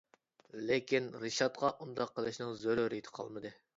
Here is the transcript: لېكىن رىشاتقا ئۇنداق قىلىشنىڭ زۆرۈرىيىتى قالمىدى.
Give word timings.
لېكىن 0.69 1.09
رىشاتقا 1.25 1.71
ئۇنداق 1.85 2.15
قىلىشنىڭ 2.17 2.57
زۆرۈرىيىتى 2.63 3.15
قالمىدى. 3.19 3.55